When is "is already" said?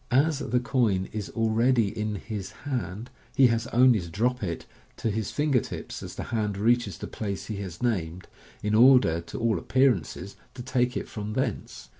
1.11-1.89